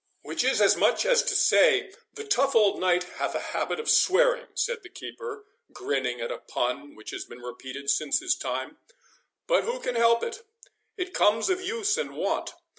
[0.23, 3.87] "Which is as much as to say, the tough old knight hath a habit of
[3.87, 8.77] swearing," said the keeper, grinning at a pun, which has been repeated since his time;
[9.45, 10.41] "but who can help it?
[10.97, 12.55] it comes of use and wont.